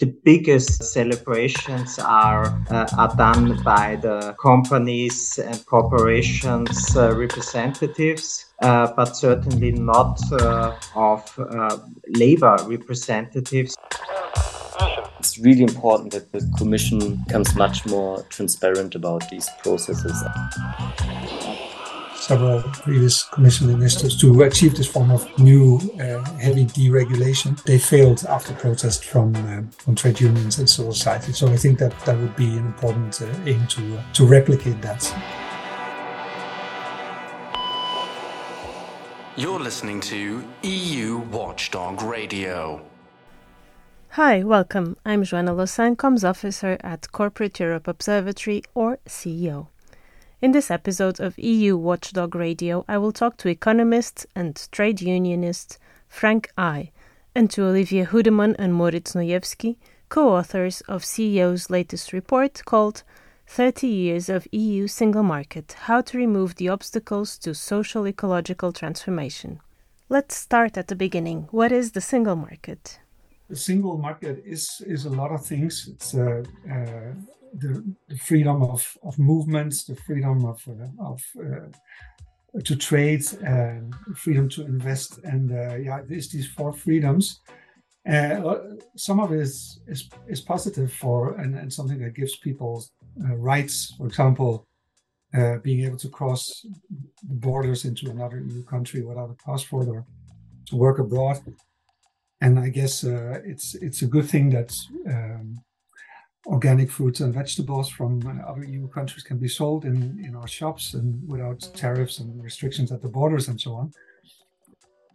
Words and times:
the 0.00 0.06
biggest 0.24 0.82
celebrations 0.82 1.98
are 1.98 2.46
uh, 2.70 2.86
are 2.98 3.14
done 3.16 3.62
by 3.62 3.96
the 3.96 4.34
companies 4.42 5.38
and 5.38 5.64
corporations 5.66 6.96
uh, 6.96 7.14
representatives, 7.14 8.46
uh, 8.62 8.92
but 8.96 9.16
certainly 9.16 9.70
not 9.72 10.20
uh, 10.32 10.76
of 10.96 11.38
uh, 11.38 11.78
labor 12.08 12.56
representatives. 12.66 13.76
It's 15.20 15.38
really 15.38 15.62
important 15.62 16.12
that 16.12 16.32
the 16.32 16.52
Commission 16.58 17.22
becomes 17.26 17.54
much 17.54 17.86
more 17.86 18.22
transparent 18.30 18.94
about 18.94 19.30
these 19.30 19.48
processes 19.62 20.22
several 22.24 22.62
previous 22.62 23.24
commission 23.24 23.68
initiatives 23.68 24.16
to 24.20 24.42
achieve 24.42 24.74
this 24.74 24.86
form 24.86 25.10
of 25.10 25.26
new 25.38 25.76
uh, 26.00 26.24
heavy 26.38 26.64
deregulation. 26.64 27.62
They 27.64 27.78
failed 27.78 28.24
after 28.24 28.54
protest 28.54 29.04
from 29.04 29.36
uh, 29.36 29.62
from 29.76 29.94
trade 29.94 30.20
unions 30.20 30.58
and 30.58 30.68
civil 30.68 30.92
society. 30.92 31.32
So 31.32 31.48
I 31.48 31.56
think 31.56 31.78
that 31.80 31.92
that 32.06 32.16
would 32.18 32.34
be 32.36 32.56
an 32.56 32.66
important 32.66 33.20
uh, 33.20 33.26
aim 33.46 33.66
to 33.68 33.98
uh, 33.98 34.02
to 34.14 34.26
replicate 34.26 34.80
that. 34.82 35.02
You're 39.36 39.60
listening 39.60 40.00
to 40.02 40.44
EU 40.62 41.18
Watchdog 41.18 42.02
Radio. 42.02 42.80
Hi, 44.10 44.44
welcome. 44.44 44.96
I'm 45.04 45.24
Joana 45.24 45.52
Louçã, 45.56 45.96
Comms 45.96 46.22
Officer 46.22 46.78
at 46.84 47.10
Corporate 47.10 47.58
Europe 47.58 47.88
Observatory, 47.88 48.62
or 48.72 48.98
CEO. 49.08 49.73
In 50.44 50.52
this 50.52 50.70
episode 50.70 51.20
of 51.20 51.38
EU 51.38 51.74
Watchdog 51.74 52.34
Radio, 52.34 52.84
I 52.86 52.98
will 52.98 53.12
talk 53.12 53.38
to 53.38 53.48
economist 53.48 54.26
and 54.36 54.54
trade 54.70 55.00
unionist 55.00 55.78
Frank 56.06 56.52
Ey 56.58 56.92
and 57.34 57.50
to 57.52 57.64
Olivier 57.64 58.04
Hoedeman 58.04 58.54
and 58.58 58.74
Moritz 58.74 59.14
Neujeffski, 59.14 59.76
co 60.10 60.36
authors 60.36 60.82
of 60.82 61.02
CEO's 61.02 61.70
latest 61.70 62.12
report 62.12 62.60
called 62.66 63.04
30 63.46 63.86
Years 63.86 64.28
of 64.28 64.46
EU 64.52 64.86
Single 64.86 65.22
Market 65.22 65.76
How 65.84 66.02
to 66.02 66.18
Remove 66.18 66.56
the 66.56 66.68
Obstacles 66.68 67.38
to 67.38 67.54
Social 67.54 68.06
Ecological 68.06 68.70
Transformation. 68.70 69.60
Let's 70.10 70.36
start 70.36 70.76
at 70.76 70.88
the 70.88 70.94
beginning. 70.94 71.48
What 71.52 71.72
is 71.72 71.92
the 71.92 72.02
single 72.02 72.36
market? 72.36 72.98
The 73.48 73.56
single 73.56 73.96
market 73.96 74.42
is, 74.44 74.82
is 74.86 75.06
a 75.06 75.10
lot 75.10 75.32
of 75.32 75.46
things. 75.46 75.88
It's 75.90 76.14
uh, 76.14 76.44
uh, 76.70 77.14
the, 77.58 77.94
the 78.08 78.16
freedom 78.16 78.62
of, 78.62 78.96
of 79.02 79.18
movements, 79.18 79.84
the 79.84 79.96
freedom 79.96 80.44
of, 80.44 80.62
uh, 80.68 81.04
of 81.04 81.22
uh, 81.38 82.60
to 82.62 82.76
trade, 82.76 83.24
and 83.42 83.94
freedom 84.16 84.48
to 84.48 84.62
invest, 84.62 85.18
and 85.24 85.52
uh, 85.52 85.74
yeah, 85.74 86.02
there's 86.06 86.30
these 86.30 86.46
four 86.46 86.72
freedoms. 86.72 87.40
Uh, 88.08 88.56
some 88.96 89.18
of 89.18 89.32
it 89.32 89.40
is, 89.40 89.80
is, 89.88 90.08
is 90.28 90.40
positive 90.40 90.92
for 90.92 91.34
and, 91.40 91.56
and 91.56 91.72
something 91.72 91.98
that 91.98 92.14
gives 92.14 92.36
people 92.36 92.84
uh, 93.24 93.34
rights. 93.36 93.94
For 93.96 94.06
example, 94.06 94.66
being 95.64 95.84
able 95.84 95.96
to 95.96 96.08
cross 96.08 96.64
the 97.28 97.34
borders 97.34 97.84
into 97.84 98.08
another 98.08 98.38
EU 98.38 98.62
country 98.62 99.02
without 99.02 99.30
a 99.30 99.44
passport 99.44 99.88
or 99.88 100.06
to 100.66 100.76
work 100.76 101.00
abroad. 101.00 101.40
And 102.40 102.56
I 102.56 102.68
guess 102.68 103.02
it's 103.02 103.74
it's 103.74 104.02
a 104.02 104.06
good 104.06 104.28
thing 104.28 104.50
that 104.50 104.72
um, 105.08 105.60
organic 106.46 106.90
fruits 106.90 107.20
and 107.20 107.32
vegetables 107.32 107.88
from 107.88 108.20
uh, 108.26 108.48
other 108.48 108.64
EU 108.64 108.88
countries 108.88 109.24
can 109.24 109.38
be 109.38 109.48
sold 109.48 109.84
in, 109.84 110.22
in 110.24 110.34
our 110.36 110.46
shops 110.46 110.94
and 110.94 111.26
without 111.26 111.60
tariffs 111.74 112.18
and 112.18 112.42
restrictions 112.42 112.92
at 112.92 113.00
the 113.02 113.08
borders 113.08 113.48
and 113.48 113.60
so 113.60 113.74
on. 113.74 113.92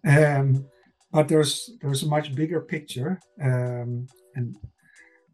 Um, 0.05 0.65
but 1.11 1.27
there's 1.27 1.71
there's 1.81 2.03
a 2.03 2.07
much 2.07 2.35
bigger 2.35 2.61
picture, 2.61 3.19
um, 3.41 4.07
and 4.35 4.55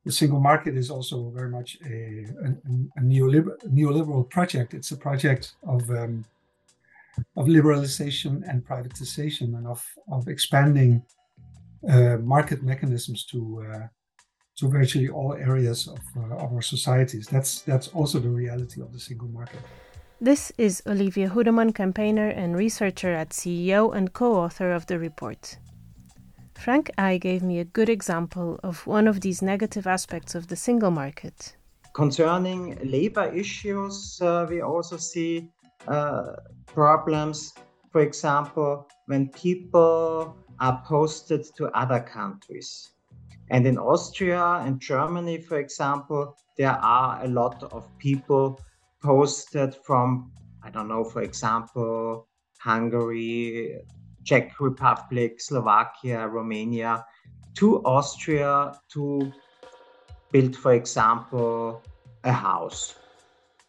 the 0.05 0.11
single 0.11 0.39
market 0.39 0.77
is 0.77 0.89
also 0.89 1.29
very 1.31 1.49
much 1.49 1.77
a, 1.85 2.25
a, 2.43 2.49
a 2.97 3.01
neoliberal, 3.01 3.57
neoliberal 3.65 4.29
project. 4.29 4.73
It's 4.73 4.91
a 4.91 4.97
project 4.97 5.55
of 5.67 5.89
um, 5.89 6.25
of 7.35 7.47
liberalization 7.47 8.49
and 8.49 8.65
privatization 8.65 9.57
and 9.57 9.67
of 9.67 9.85
of 10.11 10.27
expanding 10.27 11.03
uh, 11.89 12.17
market 12.17 12.63
mechanisms 12.63 13.25
to 13.25 13.65
uh, 13.69 13.87
to 14.57 14.67
virtually 14.69 15.09
all 15.09 15.33
areas 15.33 15.87
of, 15.87 15.99
uh, 16.17 16.35
of 16.35 16.53
our 16.53 16.61
societies. 16.61 17.27
That's 17.27 17.61
that's 17.61 17.89
also 17.89 18.19
the 18.19 18.29
reality 18.29 18.81
of 18.81 18.91
the 18.93 18.99
single 18.99 19.27
market. 19.27 19.59
This 20.21 20.51
is 20.57 20.81
Olivier 20.87 21.27
Hoedeman, 21.27 21.73
campaigner 21.73 22.29
and 22.29 22.55
researcher 22.55 23.11
at 23.13 23.29
CEO 23.29 23.93
and 23.93 24.13
co-author 24.13 24.71
of 24.71 24.85
the 24.85 24.97
report. 24.97 25.57
Frank 26.57 26.89
Ey 26.97 27.19
gave 27.19 27.43
me 27.43 27.59
a 27.59 27.65
good 27.65 27.89
example 27.89 28.57
of 28.63 28.87
one 28.87 29.09
of 29.09 29.19
these 29.19 29.41
negative 29.41 29.85
aspects 29.85 30.33
of 30.33 30.47
the 30.47 30.55
single 30.55 30.89
market. 30.89 31.57
Concerning 31.93 32.77
labor 32.83 33.29
issues, 33.33 34.19
uh, 34.21 34.45
we 34.49 34.61
also 34.61 34.95
see 34.95 35.49
uh, 35.87 36.35
problems. 36.65 37.53
For 37.91 38.01
example, 38.01 38.87
when 39.07 39.29
people 39.29 40.35
are 40.61 40.81
posted 40.87 41.45
to 41.57 41.67
other 41.77 41.99
countries 41.99 42.94
and 43.49 43.67
in 43.67 43.77
Austria 43.77 44.61
and 44.65 44.79
Germany, 44.79 45.39
for 45.39 45.59
example, 45.59 46.35
there 46.57 46.77
are 46.81 47.23
a 47.23 47.27
lot 47.27 47.61
of 47.71 47.87
people 47.99 48.59
posted 49.03 49.75
from, 49.75 50.31
I 50.63 50.69
don't 50.69 50.87
know, 50.87 51.03
for 51.03 51.21
example, 51.21 52.27
Hungary, 52.59 53.79
Czech 54.23 54.59
Republic, 54.59 55.39
Slovakia, 55.39 56.27
Romania 56.27 57.05
to 57.55 57.81
Austria 57.83 58.73
to 58.93 59.31
build, 60.31 60.55
for 60.55 60.73
example, 60.73 61.81
a 62.23 62.31
house. 62.31 62.95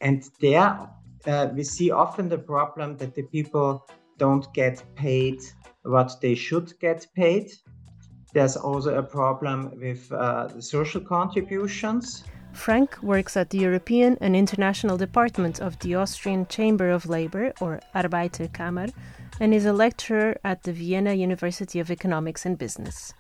And 0.00 0.24
there 0.40 0.88
uh, 1.26 1.48
we 1.54 1.64
see 1.64 1.90
often 1.90 2.28
the 2.28 2.38
problem 2.38 2.96
that 2.96 3.14
the 3.14 3.22
people 3.24 3.86
don't 4.18 4.52
get 4.54 4.82
paid 4.94 5.40
what 5.82 6.20
they 6.20 6.34
should 6.34 6.72
get 6.80 7.06
paid 7.14 7.52
there's 8.36 8.54
also 8.54 8.98
a 8.98 9.02
problem 9.02 9.72
with 9.80 10.12
uh, 10.12 10.46
the 10.48 10.60
social 10.60 11.00
contributions. 11.00 12.22
Frank 12.52 13.02
works 13.02 13.34
at 13.34 13.48
the 13.48 13.56
European 13.56 14.18
and 14.20 14.36
International 14.36 14.98
Department 14.98 15.58
of 15.58 15.78
the 15.78 15.94
Austrian 15.94 16.46
Chamber 16.46 16.90
of 16.90 17.06
Labor, 17.06 17.54
or 17.62 17.80
Arbeiterkammer, 17.94 18.92
and 19.40 19.54
is 19.54 19.64
a 19.64 19.72
lecturer 19.72 20.36
at 20.44 20.64
the 20.64 20.72
Vienna 20.72 21.14
University 21.14 21.80
of 21.80 21.90
Economics 21.90 22.44
and 22.44 22.58
Business. 22.58 23.14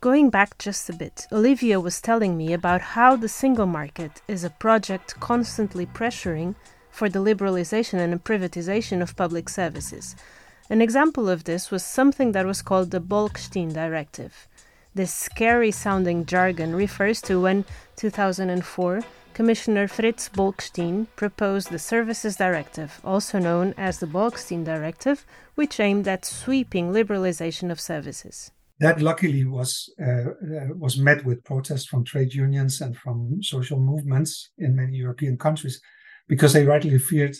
Going 0.00 0.30
back 0.30 0.58
just 0.58 0.90
a 0.90 0.94
bit, 0.94 1.28
Olivier 1.30 1.76
was 1.76 2.00
telling 2.00 2.36
me 2.36 2.52
about 2.52 2.80
how 2.96 3.14
the 3.14 3.28
single 3.28 3.66
market 3.66 4.20
is 4.26 4.42
a 4.42 4.50
project 4.50 5.20
constantly 5.20 5.86
pressuring 5.86 6.56
for 6.90 7.08
the 7.08 7.20
liberalization 7.20 8.00
and 8.00 8.24
privatization 8.24 9.00
of 9.00 9.14
public 9.14 9.48
services. 9.48 10.16
An 10.68 10.82
example 10.82 11.28
of 11.28 11.44
this 11.44 11.70
was 11.70 11.84
something 11.84 12.32
that 12.32 12.44
was 12.44 12.60
called 12.60 12.90
the 12.90 13.00
Bolkestein 13.00 13.72
Directive. 13.72 14.48
This 14.96 15.12
scary 15.12 15.72
sounding 15.72 16.24
jargon 16.24 16.74
refers 16.74 17.20
to 17.28 17.42
when 17.42 17.66
2004 17.96 19.02
Commissioner 19.34 19.88
Fritz 19.88 20.30
Bolkestein 20.30 21.06
proposed 21.16 21.70
the 21.70 21.78
Services 21.78 22.36
Directive, 22.36 22.98
also 23.04 23.38
known 23.38 23.74
as 23.76 23.98
the 23.98 24.06
Bolkestein 24.06 24.64
Directive, 24.64 25.26
which 25.54 25.80
aimed 25.80 26.08
at 26.08 26.24
sweeping 26.24 26.94
liberalization 26.94 27.70
of 27.70 27.78
services. 27.78 28.50
That 28.80 29.02
luckily 29.02 29.44
was 29.44 29.92
uh, 30.00 30.30
uh, 30.30 30.74
was 30.74 30.96
met 30.96 31.26
with 31.26 31.44
protest 31.44 31.90
from 31.90 32.02
trade 32.02 32.32
unions 32.32 32.80
and 32.80 32.96
from 32.96 33.42
social 33.42 33.78
movements 33.78 34.48
in 34.56 34.76
many 34.76 34.96
European 34.96 35.36
countries, 35.36 35.78
because 36.26 36.54
they 36.54 36.64
rightly 36.64 36.98
feared 36.98 37.36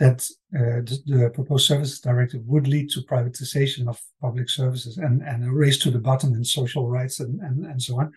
that 0.00 0.26
uh, 0.56 0.80
the, 0.88 0.98
the, 1.06 1.30
proposed 1.30 1.66
services 1.66 2.00
directive 2.00 2.40
would 2.46 2.66
lead 2.66 2.88
to 2.90 3.02
privatization 3.02 3.86
of 3.86 4.00
public 4.20 4.48
services 4.48 4.96
and, 4.96 5.22
and 5.22 5.44
a 5.44 5.50
race 5.52 5.78
to 5.78 5.90
the 5.90 5.98
bottom 5.98 6.32
in 6.32 6.42
social 6.42 6.88
rights 6.88 7.20
and, 7.20 7.38
and, 7.42 7.66
and 7.66 7.80
so 7.80 8.00
on. 8.00 8.10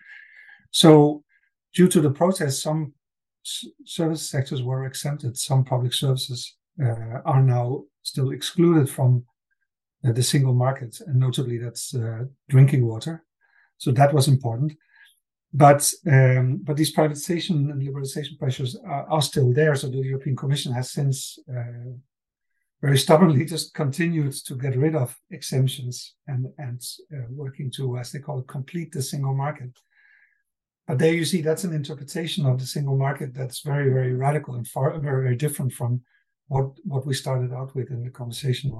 So, 0.70 1.22
due 1.74 1.86
to 1.88 2.00
the 2.00 2.10
protests, 2.10 2.62
some 2.62 2.94
s- 3.44 3.66
service 3.84 4.28
sectors 4.28 4.62
were 4.62 4.86
exempted. 4.86 5.36
Some 5.36 5.62
public 5.62 5.92
services 5.92 6.56
uh, 6.82 7.20
are 7.26 7.42
now 7.42 7.84
still 8.02 8.30
excluded 8.30 8.88
from 8.88 9.26
uh, 10.06 10.12
the 10.12 10.22
single 10.22 10.54
market, 10.54 10.98
and 11.06 11.20
notably 11.20 11.58
that's 11.58 11.94
uh, 11.94 12.24
drinking 12.48 12.86
water. 12.86 13.24
So, 13.76 13.92
that 13.92 14.14
was 14.14 14.26
important. 14.26 14.72
But 15.56 15.88
um, 16.10 16.58
but 16.64 16.76
these 16.76 16.92
privatization 16.92 17.70
and 17.70 17.80
liberalization 17.80 18.36
pressures 18.40 18.76
are, 18.84 19.08
are, 19.08 19.22
still 19.22 19.52
there. 19.52 19.76
So 19.76 19.88
the 19.88 19.98
European 19.98 20.34
Commission 20.34 20.72
has 20.72 20.90
since 20.90 21.38
uh, 21.48 21.92
very 22.82 22.98
stubbornly 22.98 23.44
just 23.54 23.72
continued 23.72 24.32
to 24.46 24.56
get 24.56 24.76
rid 24.76 24.96
of 24.96 25.16
exemptions 25.30 26.14
and 26.26 26.48
and 26.58 26.82
uh, 27.14 27.26
working 27.30 27.70
to, 27.76 27.98
as 27.98 28.10
they 28.10 28.18
call 28.18 28.40
it, 28.40 28.48
complete 28.48 28.90
the 28.90 29.00
single 29.00 29.32
market. 29.32 29.70
But 30.88 30.98
there 30.98 31.14
you 31.14 31.24
see 31.24 31.40
that's 31.40 31.64
an 31.64 31.72
interpretation 31.72 32.46
of 32.46 32.58
the 32.58 32.66
single 32.66 32.96
market 32.96 33.32
that's 33.32 33.60
very 33.60 33.90
very 33.90 34.12
radical 34.12 34.56
and 34.56 34.66
far 34.66 34.98
very 34.98 35.22
very 35.22 35.36
different 35.36 35.72
from 35.72 36.02
what 36.48 36.66
what 36.82 37.06
we 37.06 37.14
started 37.14 37.52
out 37.52 37.76
with 37.76 37.92
in 37.92 38.02
the 38.02 38.10
conversation. 38.10 38.72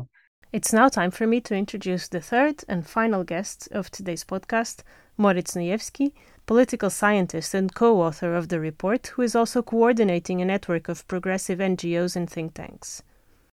It's 0.55 0.73
now 0.73 0.89
time 0.89 1.11
for 1.11 1.27
me 1.27 1.41
to 1.41 1.57
introduce 1.57 2.07
the 2.07 2.21
third 2.21 2.63
and 2.69 2.87
final 2.87 3.25
guest 3.25 3.69
of 3.73 3.91
today's 3.91 4.23
podcast, 4.23 4.85
Moritz 5.17 5.57
Neujeffski, 5.57 6.13
political 6.47 6.91
scientist 6.91 7.55
and 7.55 7.75
co 7.75 8.01
author 8.01 8.37
of 8.37 8.51
the 8.51 8.61
report, 8.61 9.09
who 9.09 9.23
is 9.23 9.35
also 9.35 9.63
coordinating 9.63 10.41
a 10.41 10.45
network 10.45 10.89
of 10.89 11.09
progressive 11.09 11.59
NGOs 11.59 12.15
and 12.15 12.31
think 12.31 12.55
tanks. 12.55 13.03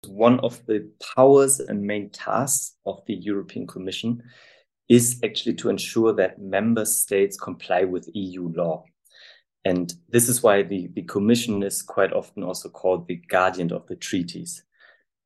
One 0.08 0.40
of 0.40 0.66
the 0.66 0.90
powers 1.16 1.60
and 1.60 1.84
main 1.84 2.10
tasks 2.10 2.78
of 2.88 3.04
the 3.06 3.14
European 3.14 3.68
Commission 3.68 4.24
is 4.90 5.20
actually 5.24 5.54
to 5.58 5.70
ensure 5.70 6.14
that 6.14 6.42
member 6.42 6.86
states 6.86 7.38
comply 7.38 7.84
with 7.84 8.10
EU 8.16 8.52
law. 8.56 8.86
And 9.64 9.94
this 10.10 10.28
is 10.30 10.42
why 10.42 10.64
the, 10.64 10.90
the 10.96 11.04
Commission 11.04 11.62
is 11.62 11.84
quite 11.84 12.12
often 12.12 12.42
also 12.42 12.70
called 12.70 13.08
the 13.08 13.22
guardian 13.30 13.72
of 13.72 13.86
the 13.86 13.96
treaties. 13.96 14.64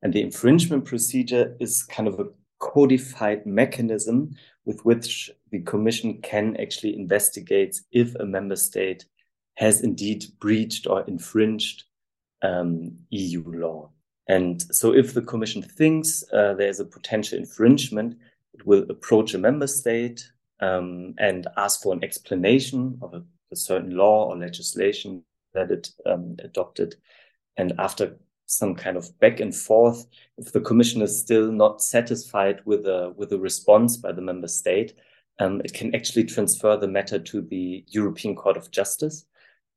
And 0.02 0.14
the 0.14 0.22
infringement 0.22 0.86
procedure 0.86 1.56
is 1.60 1.84
kind 1.84 2.08
of 2.08 2.20
a 2.20 2.28
codified 2.60 3.46
mechanism 3.46 4.36
with 4.66 4.84
which 4.86 5.32
the 5.52 5.60
Commission 5.62 6.22
can 6.22 6.56
actually 6.58 6.96
investigate 6.96 7.80
if 7.92 8.16
a 8.16 8.26
member 8.26 8.56
state 8.56 9.06
has 9.56 9.82
indeed 9.82 10.26
breached 10.40 10.88
or 10.88 11.04
infringed 11.08 11.84
um, 12.42 12.98
EU 13.10 13.44
law. 13.46 13.90
And 14.28 14.62
so, 14.74 14.94
if 14.94 15.14
the 15.14 15.22
Commission 15.22 15.62
thinks 15.62 16.24
uh, 16.32 16.54
there's 16.54 16.80
a 16.80 16.86
potential 16.86 17.38
infringement, 17.38 18.18
it 18.54 18.66
will 18.66 18.86
approach 18.90 19.34
a 19.34 19.40
member 19.40 19.68
state 19.68 20.32
um, 20.62 21.16
and 21.18 21.48
ask 21.58 21.82
for 21.82 21.94
an 21.94 22.04
explanation 22.04 22.98
of 23.02 23.14
a, 23.14 23.24
a, 23.52 23.56
certain 23.56 23.98
law 23.98 24.30
or 24.30 24.38
legislation 24.38 25.24
that 25.54 25.72
it 25.72 25.90
um, 26.06 26.36
adopted. 26.44 26.96
And 27.58 27.74
after 27.80 28.18
some 28.52 28.76
kind 28.76 28.98
of 28.98 29.18
back 29.20 29.40
and 29.40 29.56
forth. 29.56 30.06
If 30.38 30.52
the 30.52 30.62
Commission 30.62 31.02
is 31.02 31.18
still 31.18 31.52
not 31.52 31.82
satisfied 31.82 32.62
with 32.66 32.86
a 32.86 33.14
with 33.16 33.32
a 33.32 33.40
response 33.40 33.98
by 33.98 34.12
the 34.12 34.22
member 34.22 34.48
state, 34.48 34.94
um, 35.40 35.62
it 35.64 35.74
can 35.74 35.96
actually 35.96 36.26
transfer 36.26 36.76
the 36.78 36.88
matter 36.88 37.18
to 37.18 37.42
the 37.42 37.86
European 37.88 38.36
Court 38.36 38.58
of 38.58 38.70
Justice, 38.70 39.26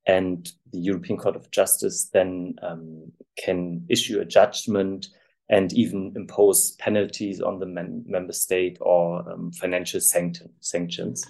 and 0.06 0.52
the 0.72 0.80
European 0.80 1.18
Court 1.18 1.36
of 1.36 1.50
Justice 1.50 2.10
then 2.12 2.56
um, 2.62 3.12
can 3.36 3.84
issue 3.88 4.20
a 4.20 4.24
judgment 4.24 5.08
and 5.48 5.72
even 5.72 6.12
impose 6.16 6.72
penalties 6.72 7.40
on 7.40 7.58
the 7.58 7.66
member 7.66 8.32
state 8.32 8.78
or 8.80 9.28
um, 9.30 9.52
financial 9.52 10.00
sanction 10.00 10.50
sanctions. 10.60 11.24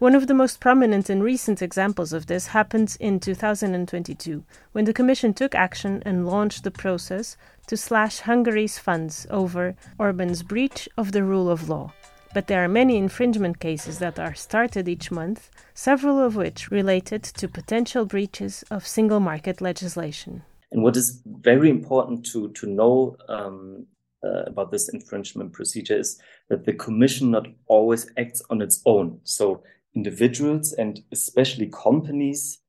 One 0.00 0.14
of 0.14 0.28
the 0.28 0.34
most 0.34 0.60
prominent 0.60 1.10
and 1.10 1.22
recent 1.22 1.60
examples 1.60 2.14
of 2.14 2.24
this 2.24 2.48
happened 2.48 2.96
in 3.00 3.20
2022, 3.20 4.42
when 4.72 4.86
the 4.86 4.94
Commission 4.94 5.34
took 5.34 5.54
action 5.54 6.02
and 6.06 6.26
launched 6.26 6.64
the 6.64 6.70
process 6.70 7.36
to 7.66 7.76
slash 7.76 8.20
Hungary's 8.20 8.78
funds 8.78 9.26
over 9.28 9.76
Orban's 9.98 10.42
breach 10.42 10.88
of 10.96 11.12
the 11.12 11.22
rule 11.22 11.50
of 11.50 11.68
law. 11.68 11.92
But 12.32 12.46
there 12.46 12.64
are 12.64 12.68
many 12.68 12.96
infringement 12.96 13.60
cases 13.60 13.98
that 13.98 14.18
are 14.18 14.34
started 14.34 14.88
each 14.88 15.10
month, 15.10 15.50
several 15.74 16.18
of 16.18 16.34
which 16.34 16.70
related 16.70 17.22
to 17.22 17.46
potential 17.46 18.06
breaches 18.06 18.64
of 18.70 18.86
single 18.86 19.20
market 19.20 19.60
legislation. 19.60 20.44
And 20.72 20.82
what 20.82 20.96
is 20.96 21.22
very 21.26 21.70
important 21.70 22.24
to, 22.26 22.50
to 22.50 22.66
know 22.66 23.16
um, 23.28 23.86
uh, 24.24 24.44
about 24.46 24.70
this 24.70 24.88
infringement 24.90 25.52
procedure 25.52 25.98
is 25.98 26.20
that 26.48 26.64
the 26.64 26.72
Commission 26.74 27.30
not 27.30 27.46
always 27.66 28.10
acts 28.16 28.42
on 28.50 28.60
its 28.60 28.80
own. 28.86 29.20
So 29.24 29.62
individuals 29.94 30.72
and 30.74 31.00
especially 31.10 31.66
companies, 31.68 32.60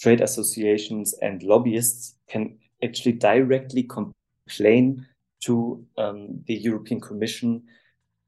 trade 0.00 0.20
associations, 0.20 1.14
and 1.22 1.42
lobbyists 1.42 2.16
can 2.28 2.58
actually 2.82 3.12
directly 3.12 3.84
complain 3.84 5.06
to 5.44 5.84
um, 5.96 6.42
the 6.46 6.54
European 6.54 7.00
Commission 7.00 7.62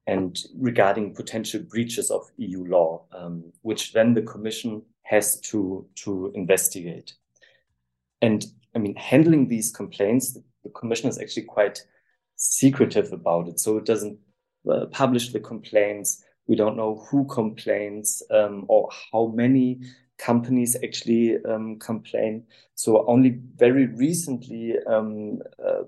and 0.06 0.38
regarding 0.56 1.14
potential 1.14 1.60
breaches 1.60 2.10
of 2.10 2.30
EU 2.38 2.64
law, 2.64 3.02
um, 3.12 3.52
which 3.62 3.92
then 3.92 4.14
the 4.14 4.22
Commission 4.22 4.82
has 5.02 5.38
to 5.40 5.86
to 5.96 6.32
investigate. 6.34 7.14
And 8.22 8.46
I 8.78 8.80
mean, 8.80 8.94
handling 8.94 9.48
these 9.48 9.72
complaints, 9.72 10.38
the 10.62 10.70
Commission 10.70 11.08
is 11.08 11.18
actually 11.18 11.42
quite 11.42 11.84
secretive 12.36 13.12
about 13.12 13.48
it, 13.48 13.58
so 13.58 13.76
it 13.78 13.84
doesn't 13.84 14.16
uh, 14.70 14.86
publish 14.92 15.32
the 15.32 15.40
complaints 15.40 16.22
we 16.46 16.56
don't 16.56 16.76
know 16.76 17.04
who 17.10 17.26
complains 17.26 18.22
um, 18.30 18.64
or 18.68 18.88
how 19.12 19.26
many 19.34 19.80
companies 20.16 20.76
actually 20.82 21.36
um, 21.44 21.78
complain. 21.78 22.44
So 22.74 23.04
only 23.06 23.40
very 23.56 23.86
recently, 23.86 24.76
um, 24.86 25.40
uh, 25.64 25.82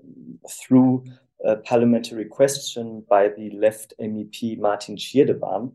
through 0.49 1.05
a 1.43 1.55
parliamentary 1.55 2.25
question 2.25 3.03
by 3.09 3.29
the 3.29 3.49
left 3.51 3.93
MEP 3.99 4.59
Martin 4.59 4.97
Schirdewan, 4.97 5.71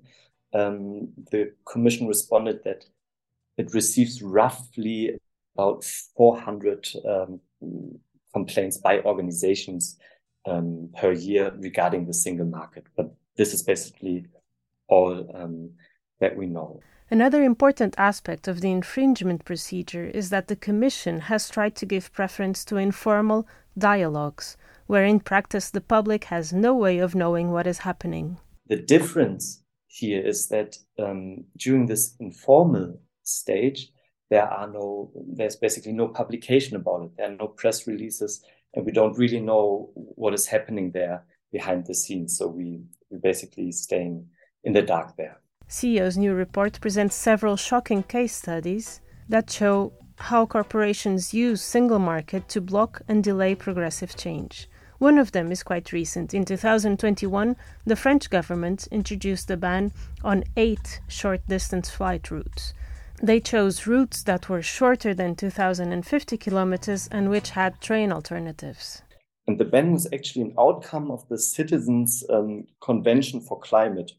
um, 0.55 1.09
the 1.33 1.53
Commission 1.65 2.07
responded 2.07 2.63
that 2.65 2.85
it 3.59 3.75
receives 3.75 4.23
roughly 4.23 5.19
about 5.57 5.85
400 6.17 6.87
um, 7.09 7.41
complaints 8.35 8.77
by 8.77 9.01
organizations 9.01 9.97
um, 10.47 10.91
per 10.97 11.13
year 11.13 11.53
regarding 11.59 12.07
the 12.07 12.15
single 12.15 12.47
market. 12.47 12.85
But 12.97 13.15
this 13.37 13.55
is 13.55 13.63
basically 13.63 14.27
all 14.89 15.13
um, 15.35 15.71
that 16.21 16.37
we 16.37 16.47
know. 16.47 16.81
Another 17.11 17.43
important 17.43 17.95
aspect 17.99 18.49
of 18.49 18.61
the 18.61 18.71
infringement 18.71 19.45
procedure 19.45 20.07
is 20.07 20.31
that 20.31 20.49
the 20.49 20.57
Commission 20.57 21.21
has 21.21 21.49
tried 21.49 21.75
to 21.77 21.87
give 21.87 22.13
preference 22.13 22.65
to 22.65 22.77
informal 22.77 23.47
dialogues, 23.79 24.57
where 24.87 25.05
in 25.05 25.21
practice 25.21 25.71
the 25.71 25.81
public 25.81 26.25
has 26.25 26.53
no 26.53 26.75
way 26.75 26.99
of 26.99 27.15
knowing 27.15 27.53
what 27.53 27.67
is 27.67 27.79
happening. 27.79 28.39
The 28.67 28.83
difference 28.83 29.63
here 29.87 30.21
is 30.21 30.49
that 30.49 30.77
um, 30.99 31.45
during 31.57 31.87
this 31.87 32.17
informal 32.19 32.99
stage, 33.23 33.91
there 34.31 34.49
are 34.49 34.67
no, 34.67 35.11
there's 35.15 35.57
basically 35.57 35.93
no 35.93 36.09
publication 36.09 36.77
about 36.77 37.05
it. 37.05 37.17
There 37.17 37.31
are 37.31 37.37
no 37.37 37.49
press 37.49 37.87
releases, 37.87 38.45
and 38.75 38.85
we 38.85 38.93
don't 38.93 39.17
really 39.17 39.41
know 39.41 39.91
what 39.95 40.35
is 40.35 40.47
happening 40.47 40.91
there 40.91 41.25
behind 41.53 41.87
the 41.87 41.95
scenes. 41.95 42.37
So 42.37 42.49
we, 42.49 42.83
we 43.11 43.19
basically 43.19 43.73
staying 43.73 44.27
in 44.65 44.73
the 44.73 44.83
dark 44.83 45.17
there. 45.17 45.41
CEO's 45.69 46.17
new 46.17 46.33
report 46.35 46.81
presents 46.81 47.17
several 47.17 47.57
shocking 47.57 48.03
case 48.03 48.35
studies 48.35 49.01
that 49.29 49.51
show 49.51 49.93
how 50.19 50.47
corporations 50.47 51.35
use 51.35 51.61
single 51.61 51.99
market 51.99 52.49
to 52.49 52.61
block 52.61 53.03
and 53.09 53.23
delay 53.23 53.55
progressive 53.55 54.17
change. 54.17 54.69
One 54.99 55.19
of 55.19 55.33
them 55.33 55.53
is 55.53 55.63
quite 55.63 55.93
recent. 55.93 56.33
In 56.33 56.45
2021, 56.45 57.57
the 57.85 57.97
French 57.97 58.31
government 58.31 58.89
introduced 58.91 59.51
a 59.51 59.57
ban 59.57 59.93
on 60.25 60.45
eight 60.57 61.01
short 61.07 61.47
distance 61.47 61.91
flight 61.91 62.31
routes. 62.31 62.73
They 63.23 63.41
chose 63.41 63.87
routes 63.87 64.23
that 64.25 64.49
were 64.49 64.63
shorter 64.63 65.15
than 65.15 65.37
2,050 65.37 66.37
kilometers 66.37 67.09
and 67.09 67.31
which 67.31 67.51
had 67.51 67.81
train 67.81 68.13
alternatives. 68.13 69.03
And 69.47 69.59
the 69.59 69.65
ban 69.65 69.93
was 69.93 70.07
actually 70.13 70.43
an 70.43 70.55
outcome 70.59 71.11
of 71.11 71.27
the 71.29 71.39
Citizens 71.39 72.25
um, 72.29 72.67
Convention 72.81 73.41
for 73.41 73.59
Climate, 73.61 74.13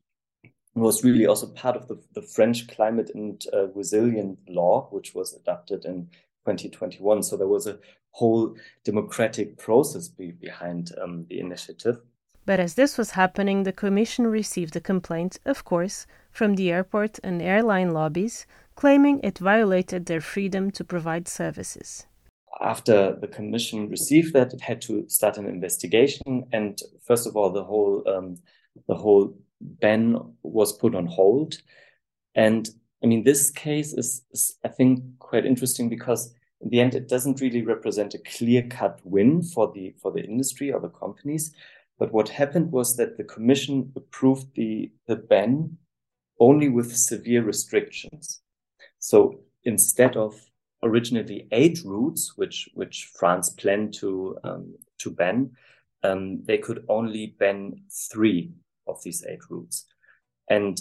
It 0.44 0.80
was 0.80 1.04
really 1.04 1.25
also 1.25 1.48
part 1.48 1.75
of 1.75 1.88
the, 1.88 2.00
the 2.13 2.22
French 2.22 2.68
climate 2.68 3.12
and 3.13 3.44
uh, 3.51 3.68
resilient 3.70 4.39
law, 4.48 4.88
which 4.92 5.16
was 5.16 5.34
adopted 5.34 5.86
in 5.86 6.08
2021. 6.46 7.24
So 7.24 7.36
there 7.36 7.48
was 7.48 7.68
a 7.68 7.80
whole 8.12 8.56
democratic 8.84 9.58
process 9.58 10.08
be 10.08 10.32
behind 10.32 10.92
um, 11.01 11.25
the 11.30 11.39
initiative. 11.39 12.00
But 12.46 12.60
as 12.60 12.75
this 12.75 12.98
was 12.98 13.12
happening, 13.12 13.63
the 13.63 13.74
Commission 13.74 14.27
received 14.27 14.75
a 14.75 14.80
complaint, 14.80 15.39
of 15.46 15.66
course, 15.66 16.08
from 16.32 16.56
the 16.56 16.72
airport 16.72 17.20
and 17.24 17.42
airline 17.42 17.92
lobbies, 17.92 18.46
claiming 18.77 19.19
it 19.24 19.39
violated 19.39 20.05
their 20.05 20.22
freedom 20.22 20.72
to 20.72 20.84
provide 20.86 21.27
services. 21.27 22.05
After 22.62 23.17
the 23.19 23.27
Commission 23.27 23.89
received 23.89 24.34
that, 24.34 24.53
it 24.53 24.62
had 24.62 24.81
to 24.84 25.07
start 25.10 25.38
an 25.38 25.48
investigation, 25.48 26.46
and 26.53 26.79
first 27.05 27.27
of 27.27 27.36
all, 27.36 27.51
the 27.51 27.63
whole 27.63 28.03
um, 28.07 28.38
the 28.88 28.96
whole 28.96 29.36
ban 29.60 30.15
was 30.43 30.72
put 30.74 30.96
on 30.96 31.07
hold. 31.07 31.55
And 32.36 32.69
I 33.03 33.07
mean, 33.07 33.24
this 33.24 33.51
case 33.51 33.93
is, 33.93 34.24
is, 34.31 34.57
I 34.63 34.69
think, 34.69 35.03
quite 35.19 35.46
interesting 35.46 35.89
because 35.89 36.34
in 36.62 36.69
the 36.69 36.79
end, 36.79 36.96
it 36.96 37.07
doesn't 37.07 37.41
really 37.41 37.62
represent 37.62 38.15
a 38.15 38.19
clear-cut 38.19 39.01
win 39.03 39.43
for 39.43 39.72
the 39.74 39.93
for 40.01 40.12
the 40.12 40.24
industry 40.24 40.72
or 40.72 40.79
the 40.79 40.89
companies. 40.89 41.53
But 42.00 42.12
what 42.12 42.29
happened 42.29 42.72
was 42.72 42.96
that 42.98 43.17
the 43.17 43.24
commission 43.24 43.91
approved 43.96 44.55
the 44.55 44.91
the 45.07 45.15
ban 45.15 45.77
only 46.39 46.69
with 46.69 46.96
severe 46.96 47.43
restrictions. 47.43 48.41
So 49.00 49.39
instead 49.63 50.18
of 50.18 50.39
originally 50.84 51.48
eight 51.51 51.80
routes, 51.84 52.38
which 52.38 52.70
which 52.74 53.10
France 53.18 53.50
planned 53.50 53.94
to 53.96 54.38
um, 54.44 54.75
to 55.00 55.12
ban, 55.12 55.51
um, 56.04 56.44
they 56.44 56.58
could 56.58 56.86
only 56.88 57.36
ban 57.39 57.82
three 58.12 58.51
of 58.88 59.01
these 59.04 59.24
eight 59.27 59.50
routes. 59.50 59.86
And 60.50 60.80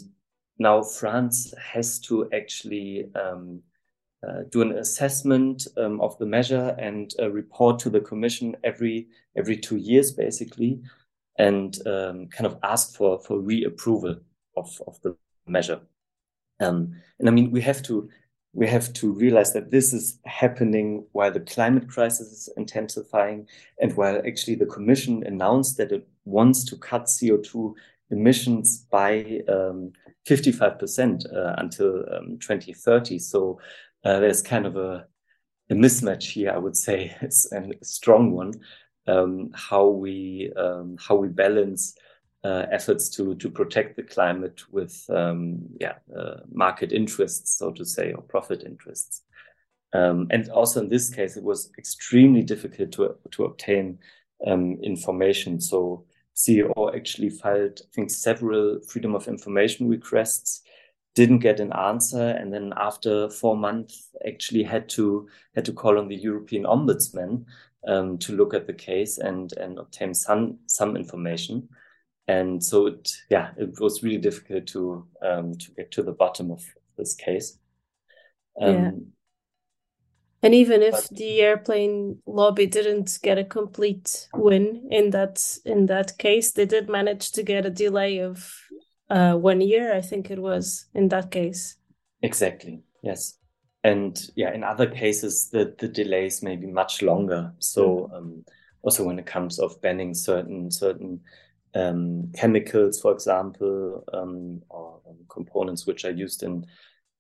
now 0.58 0.82
France 0.82 1.52
has 1.58 1.98
to 2.00 2.30
actually 2.32 3.10
um, 3.14 3.62
uh, 4.26 4.42
do 4.50 4.62
an 4.62 4.72
assessment 4.78 5.66
um, 5.76 6.00
of 6.00 6.18
the 6.18 6.26
measure 6.26 6.74
and 6.78 7.12
uh, 7.20 7.30
report 7.30 7.78
to 7.80 7.90
the 7.90 8.00
Commission 8.00 8.56
every 8.64 9.08
every 9.36 9.56
two 9.56 9.76
years, 9.76 10.12
basically, 10.12 10.80
and 11.38 11.78
um, 11.86 12.28
kind 12.28 12.46
of 12.46 12.58
ask 12.62 12.96
for 12.96 13.20
for 13.20 13.38
reapproval 13.38 14.20
of 14.56 14.80
of 14.86 15.00
the 15.02 15.16
measure. 15.46 15.80
Um, 16.60 16.94
and 17.18 17.28
I 17.28 17.32
mean, 17.32 17.50
we 17.50 17.60
have 17.62 17.82
to 17.84 18.08
we 18.56 18.66
have 18.66 18.90
to 18.94 19.12
realize 19.12 19.52
that 19.52 19.70
this 19.70 19.92
is 19.92 20.18
happening 20.24 21.04
while 21.12 21.30
the 21.30 21.40
climate 21.40 21.88
crisis 21.88 22.32
is 22.32 22.48
intensifying 22.56 23.46
and 23.82 23.94
while 23.98 24.22
actually 24.26 24.54
the 24.54 24.64
Commission 24.64 25.22
announced 25.26 25.76
that 25.76 25.92
it 25.92 26.08
wants 26.24 26.64
to 26.64 26.76
cut 26.78 27.04
CO2 27.04 27.74
emissions 28.10 28.86
by 28.90 29.42
um, 29.48 29.92
55% 30.26 31.36
uh, 31.36 31.54
until 31.58 32.04
um, 32.14 32.38
2030. 32.38 33.18
So 33.18 33.60
uh, 34.04 34.20
there's 34.20 34.40
kind 34.40 34.64
of 34.64 34.76
a, 34.76 35.06
a, 35.68 35.74
mismatch 35.74 36.30
here, 36.30 36.50
I 36.50 36.58
would 36.58 36.76
say, 36.76 37.14
it's 37.20 37.52
a 37.52 37.68
strong 37.82 38.32
one. 38.32 38.54
Um, 39.06 39.50
how 39.54 39.86
we 39.86 40.50
um, 40.56 40.96
how 40.98 41.14
we 41.14 41.28
balance 41.28 41.94
uh, 42.44 42.66
efforts 42.70 43.08
to 43.10 43.34
to 43.36 43.50
protect 43.50 43.96
the 43.96 44.02
climate 44.02 44.62
with 44.70 45.04
um, 45.10 45.58
yeah 45.80 45.94
uh, 46.16 46.36
market 46.52 46.92
interests, 46.92 47.58
so 47.58 47.72
to 47.72 47.84
say, 47.84 48.12
or 48.12 48.22
profit 48.22 48.62
interests. 48.64 49.22
Um, 49.92 50.26
and 50.30 50.48
also 50.50 50.80
in 50.80 50.88
this 50.88 51.10
case, 51.10 51.36
it 51.36 51.44
was 51.44 51.70
extremely 51.78 52.42
difficult 52.42 52.92
to 52.92 53.16
to 53.32 53.44
obtain 53.44 53.98
um, 54.46 54.78
information. 54.82 55.60
So 55.60 56.04
CEO 56.36 56.94
actually 56.94 57.30
filed, 57.30 57.80
I 57.82 57.88
think, 57.94 58.10
several 58.10 58.80
freedom 58.82 59.14
of 59.14 59.26
information 59.26 59.88
requests, 59.88 60.62
didn't 61.14 61.38
get 61.38 61.60
an 61.60 61.72
answer, 61.72 62.28
and 62.28 62.52
then 62.52 62.74
after 62.76 63.30
four 63.30 63.56
months, 63.56 64.10
actually 64.26 64.62
had 64.62 64.88
to 64.90 65.28
had 65.54 65.64
to 65.64 65.72
call 65.72 65.98
on 65.98 66.08
the 66.08 66.16
European 66.16 66.64
Ombudsman 66.64 67.46
um, 67.88 68.18
to 68.18 68.36
look 68.36 68.52
at 68.52 68.66
the 68.66 68.74
case 68.74 69.18
and 69.18 69.52
and 69.54 69.78
obtain 69.78 70.12
some 70.12 70.58
some 70.66 70.96
information 70.96 71.68
and 72.28 72.62
so 72.62 72.86
it 72.86 73.10
yeah 73.30 73.50
it 73.56 73.78
was 73.80 74.02
really 74.02 74.18
difficult 74.18 74.66
to 74.66 75.06
um, 75.22 75.54
to 75.54 75.70
get 75.72 75.90
to 75.92 76.02
the 76.02 76.12
bottom 76.12 76.50
of 76.50 76.64
this 76.96 77.14
case. 77.14 77.58
Um, 78.60 78.74
yeah. 78.74 78.90
and 80.42 80.54
even 80.54 80.82
if 80.82 80.92
but, 80.92 81.08
the 81.12 81.40
airplane 81.40 82.22
lobby 82.26 82.66
didn't 82.66 83.18
get 83.22 83.38
a 83.38 83.44
complete 83.44 84.28
win 84.34 84.88
in 84.90 85.10
that 85.10 85.58
in 85.64 85.86
that 85.86 86.16
case 86.16 86.52
they 86.52 86.64
did 86.64 86.88
manage 86.88 87.32
to 87.32 87.42
get 87.42 87.66
a 87.66 87.70
delay 87.70 88.18
of 88.18 88.50
uh, 89.10 89.34
one 89.34 89.60
year 89.60 89.94
i 89.94 90.00
think 90.00 90.30
it 90.30 90.38
was 90.38 90.86
in 90.94 91.08
that 91.08 91.30
case. 91.30 91.76
Exactly. 92.22 92.80
Yes. 93.02 93.38
And 93.84 94.18
yeah 94.34 94.52
in 94.54 94.64
other 94.64 94.86
cases 94.86 95.50
the 95.50 95.74
the 95.78 95.88
delays 95.88 96.42
may 96.42 96.56
be 96.56 96.66
much 96.66 97.02
longer. 97.02 97.52
So 97.58 98.10
mm. 98.10 98.16
um, 98.16 98.44
also 98.82 99.04
when 99.04 99.18
it 99.18 99.26
comes 99.26 99.58
of 99.58 99.80
banning 99.82 100.14
certain 100.14 100.70
certain 100.70 101.20
um, 101.76 102.32
chemicals, 102.34 103.00
for 103.00 103.12
example, 103.12 104.02
um, 104.12 104.62
or 104.70 105.00
um, 105.08 105.18
components 105.28 105.86
which 105.86 106.04
are 106.04 106.10
used 106.24 106.42
in 106.42 106.66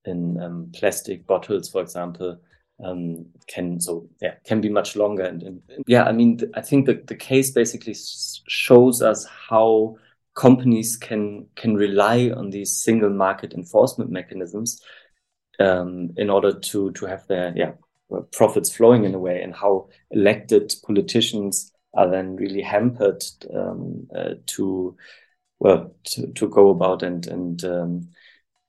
in 0.04 0.40
um, 0.40 0.70
plastic 0.72 1.26
bottles, 1.26 1.68
for 1.68 1.82
example, 1.82 2.38
um, 2.84 3.26
can 3.46 3.80
so 3.80 4.08
yeah 4.22 4.34
can 4.46 4.60
be 4.60 4.68
much 4.68 4.96
longer. 4.96 5.24
And, 5.24 5.42
and, 5.42 5.62
and 5.68 5.84
yeah, 5.86 6.04
I 6.04 6.12
mean, 6.12 6.38
th- 6.38 6.52
I 6.54 6.62
think 6.62 6.86
that 6.86 7.06
the 7.06 7.16
case 7.16 7.50
basically 7.50 7.92
s- 7.92 8.40
shows 8.48 9.02
us 9.02 9.26
how 9.26 9.96
companies 10.34 10.96
can 10.96 11.46
can 11.56 11.74
rely 11.74 12.30
on 12.36 12.50
these 12.50 12.82
single 12.82 13.10
market 13.10 13.52
enforcement 13.54 14.10
mechanisms 14.10 14.80
um, 15.60 16.10
in 16.16 16.30
order 16.30 16.52
to 16.52 16.92
to 16.92 17.06
have 17.06 17.26
their 17.26 17.52
yeah 17.56 17.72
profits 18.32 18.74
flowing 18.76 19.04
in 19.04 19.14
a 19.14 19.18
way, 19.18 19.42
and 19.42 19.54
how 19.54 19.88
elected 20.10 20.72
politicians 20.86 21.72
are 21.96 22.08
then 22.08 22.36
really 22.36 22.62
hampered 22.62 23.22
um, 23.54 24.06
uh, 24.14 24.34
to 24.46 24.96
well 25.58 25.90
to, 26.04 26.26
to 26.28 26.48
go 26.48 26.70
about 26.70 27.02
and 27.02 27.26
and 27.26 27.64
um, 27.64 28.08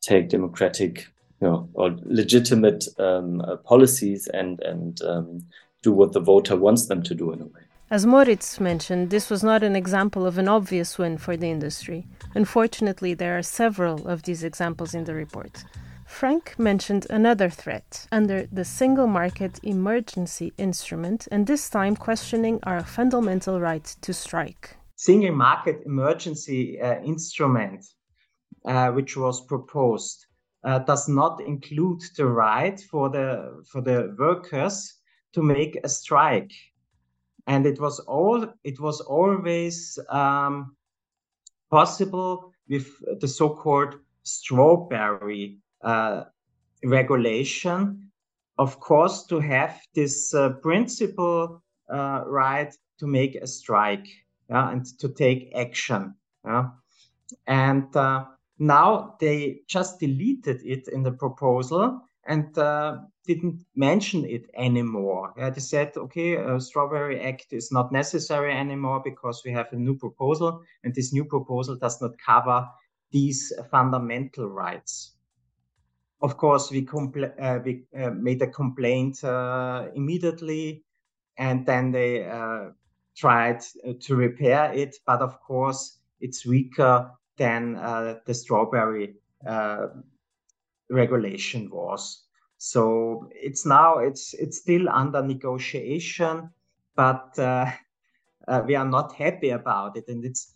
take 0.02 0.30
democratic 0.30 1.08
you 1.42 1.48
know 1.48 1.70
or 1.74 1.96
legitimate 2.04 2.88
um, 3.00 3.42
uh, 3.42 3.58
policies 3.58 4.28
and 4.28 4.60
and 4.62 5.02
um, 5.02 5.44
do 5.84 5.92
what 5.92 6.14
the 6.14 6.20
voter 6.20 6.56
wants 6.56 6.88
them 6.88 7.04
to 7.04 7.14
do 7.14 7.32
in 7.32 7.42
a 7.42 7.46
way. 7.46 7.62
As 7.90 8.06
Moritz 8.06 8.60
mentioned, 8.60 9.12
this 9.12 9.30
was 9.30 9.44
not 9.44 9.64
an 9.64 9.76
example 9.76 10.26
of 10.26 10.38
an 10.38 10.50
obvious 10.50 10.98
win 10.98 11.18
for 11.18 11.38
the 11.38 11.50
industry. 11.50 12.06
Unfortunately, 12.36 13.14
there 13.14 13.38
are 13.38 13.44
several 13.44 14.06
of 14.08 14.24
these 14.24 14.44
examples 14.44 14.94
in 14.94 15.06
the 15.06 15.14
report. 15.14 15.64
Frank 16.08 16.58
mentioned 16.58 17.06
another 17.10 17.50
threat 17.50 18.08
under 18.12 18.48
the 18.48 18.64
Single 18.64 19.08
Market 19.08 19.60
Emergency 19.62 20.54
Instrument, 20.58 21.28
and 21.32 21.46
this 21.46 21.70
time 21.70 21.96
questioning 21.96 22.60
our 22.64 22.82
fundamental 22.82 23.60
right 23.60 23.84
to 24.02 24.14
strike. 24.14 24.78
Single 24.96 25.36
Market 25.36 25.84
Emergency 25.86 26.80
uh, 26.82 27.02
Instrument, 27.02 27.86
uh, 28.66 28.90
which 28.92 29.18
was 29.18 29.46
proposed, 29.46 30.26
uh, 30.64 30.80
does 30.80 31.08
not 31.10 31.42
include 31.42 32.02
the 32.16 32.26
right 32.26 32.80
for 32.80 33.10
the 33.10 33.62
for 33.70 33.82
the 33.82 34.16
workers 34.18 34.96
to 35.34 35.44
make 35.44 35.78
a 35.84 35.90
strike, 35.90 36.54
and 37.48 37.66
it 37.66 37.80
was 37.80 38.00
all 38.00 38.48
it 38.64 38.80
was 38.80 39.02
always 39.02 40.00
um, 40.10 40.76
possible 41.70 42.54
with 42.70 42.88
the 43.20 43.28
so-called 43.28 44.00
strawberry 44.24 45.60
uh, 45.82 46.24
regulation, 46.84 48.12
of 48.58 48.80
course, 48.80 49.26
to 49.26 49.40
have 49.40 49.80
this 49.94 50.34
uh, 50.34 50.50
principle 50.62 51.62
uh, 51.90 52.24
right 52.26 52.74
to 53.00 53.08
make 53.08 53.36
a 53.36 53.48
strike 53.48 54.08
yeah, 54.50 54.72
and 54.72 54.86
to 55.00 55.10
take 55.10 55.52
action. 55.56 56.16
Yeah? 56.46 56.70
And 57.46 57.96
uh, 57.96 58.26
now 58.60 59.16
they 59.20 59.62
just 59.68 60.00
deleted 60.00 60.62
it 60.64 60.88
in 60.88 61.04
the 61.04 61.12
proposal 61.12 62.02
and 62.26 62.58
uh, 62.58 62.98
didn't 63.26 63.66
mention 63.76 64.26
it 64.26 64.50
anymore. 64.56 65.34
Yeah, 65.38 65.50
they 65.50 65.62
said, 65.62 65.96
okay, 65.96 66.36
a 66.36 66.60
Strawberry 66.60 67.22
Act 67.22 67.48
is 67.52 67.72
not 67.72 67.92
necessary 67.92 68.54
anymore 68.54 69.02
because 69.04 69.44
we 69.46 69.52
have 69.52 69.72
a 69.72 69.76
new 69.76 69.96
proposal, 69.96 70.62
and 70.84 70.94
this 70.94 71.14
new 71.14 71.26
proposal 71.26 71.76
does 71.76 72.02
not 72.02 72.12
cover 72.18 72.68
these 73.12 73.54
fundamental 73.72 74.50
rights 74.50 75.17
of 76.22 76.38
course, 76.38 76.72
we, 76.72 76.86
compl- 76.86 77.34
uh, 77.40 77.60
we 77.64 77.84
uh, 77.98 78.10
made 78.12 78.42
a 78.42 78.48
complaint 78.48 79.24
uh, 79.24 79.88
immediately, 79.96 80.84
and 81.38 81.66
then 81.66 81.92
they 81.92 82.26
uh, 82.26 82.70
tried 83.16 83.62
uh, 83.88 83.94
to 84.02 84.16
repair 84.16 84.72
it. 84.74 84.96
But 85.06 85.22
of 85.22 85.40
course, 85.42 86.00
it's 86.20 86.46
weaker 86.46 87.12
than 87.38 87.76
uh, 87.76 88.16
the 88.26 88.34
strawberry 88.34 89.16
regulation 90.90 91.70
was. 91.70 92.24
So 92.58 93.30
it's 93.32 93.66
now 93.66 94.00
it's 94.00 94.34
it's 94.34 94.58
still 94.58 94.90
under 94.90 95.22
negotiation, 95.22 96.50
but 96.96 97.34
we 98.66 98.76
are 98.76 98.90
not 98.90 99.14
happy 99.14 99.50
about 99.50 99.96
it, 99.98 100.08
and 100.08 100.26
it's 100.26 100.56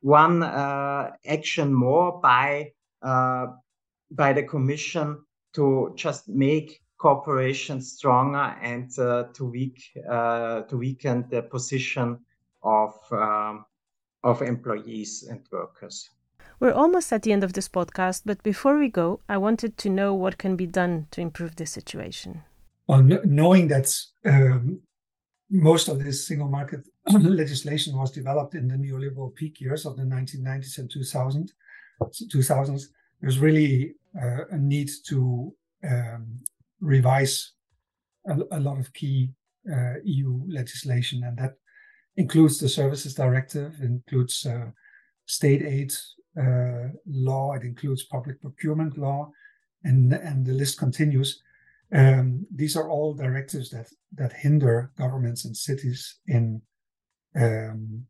one 0.00 0.42
action 0.42 1.72
more 1.72 2.20
by 2.20 2.72
by 4.10 4.32
the 4.32 4.42
Commission 4.42 5.18
to 5.54 5.92
just 5.96 6.28
make 6.28 6.82
cooperation 6.98 7.80
stronger 7.80 8.56
and 8.60 8.90
uh, 8.98 9.24
to 9.32 9.44
weak 9.44 9.80
uh, 10.10 10.62
to 10.62 10.76
weaken 10.76 11.24
the 11.30 11.42
position 11.42 12.18
of 12.62 12.94
um, 13.12 13.64
of 14.24 14.42
employees 14.42 15.26
and 15.30 15.40
workers. 15.52 16.10
We're 16.60 16.72
almost 16.72 17.12
at 17.12 17.22
the 17.22 17.32
end 17.32 17.44
of 17.44 17.52
this 17.52 17.68
podcast, 17.68 18.22
but 18.26 18.42
before 18.42 18.78
we 18.78 18.88
go, 18.88 19.20
I 19.28 19.36
wanted 19.36 19.78
to 19.78 19.88
know 19.88 20.12
what 20.12 20.38
can 20.38 20.56
be 20.56 20.66
done 20.66 21.06
to 21.12 21.20
improve 21.20 21.54
this 21.54 21.70
situation. 21.70 22.42
Well, 22.88 23.02
knowing 23.24 23.68
that 23.68 23.94
um, 24.24 24.80
most 25.50 25.88
of 25.88 26.02
this 26.02 26.26
single 26.26 26.48
market 26.48 26.80
legislation 27.12 27.96
was 27.96 28.10
developed 28.10 28.56
in 28.56 28.66
the 28.66 28.74
neoliberal 28.74 29.32
peak 29.34 29.60
years 29.60 29.86
of 29.86 29.96
the 29.96 30.02
1990s 30.02 30.78
and 30.78 30.90
2000s, 30.90 31.50
2000s 32.02 32.82
there's 33.20 33.38
really 33.38 33.94
uh, 34.20 34.46
a 34.50 34.56
need 34.56 34.90
to 35.06 35.54
um, 35.84 36.38
revise 36.80 37.52
a, 38.26 38.38
a, 38.52 38.60
lot 38.60 38.78
of 38.78 38.92
key 38.92 39.30
uh, 39.72 39.94
EU 40.04 40.40
legislation, 40.48 41.22
and 41.24 41.36
that 41.38 41.54
includes 42.16 42.58
the 42.58 42.68
Services 42.68 43.14
Directive, 43.14 43.74
includes 43.80 44.46
uh, 44.46 44.70
state 45.26 45.62
aid 45.62 45.92
uh, 46.40 46.88
law, 47.06 47.54
it 47.54 47.62
includes 47.62 48.04
public 48.04 48.40
procurement 48.40 48.96
law, 48.96 49.30
and 49.84 50.12
and 50.12 50.46
the 50.46 50.52
list 50.52 50.78
continues. 50.78 51.42
Um, 51.92 52.46
these 52.54 52.76
are 52.76 52.90
all 52.90 53.14
directives 53.14 53.70
that 53.70 53.88
that 54.12 54.32
hinder 54.32 54.92
governments 54.96 55.44
and 55.44 55.56
cities 55.56 56.18
in 56.26 56.62
um, 57.34 58.06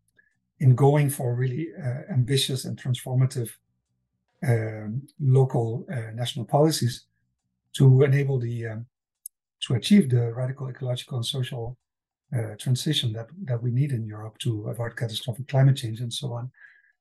in 0.60 0.74
going 0.74 1.10
for 1.10 1.34
really 1.34 1.68
uh, 1.80 2.12
ambitious 2.12 2.64
and 2.64 2.76
transformative 2.80 3.50
local 5.20 5.84
uh, 5.92 6.12
national 6.14 6.44
policies 6.44 7.06
to 7.76 8.02
enable 8.02 8.38
the 8.38 8.66
um, 8.66 8.86
to 9.60 9.74
achieve 9.74 10.08
the 10.08 10.32
radical 10.32 10.68
ecological 10.68 11.16
and 11.16 11.26
social 11.26 11.76
uh, 12.36 12.54
transition 12.58 13.12
that 13.12 13.28
that 13.44 13.62
we 13.62 13.70
need 13.70 13.92
in 13.92 14.06
Europe 14.06 14.38
to 14.38 14.68
avoid 14.68 14.96
catastrophic 14.96 15.48
climate 15.48 15.76
change 15.76 16.00
and 16.00 16.12
so 16.12 16.32
on, 16.32 16.50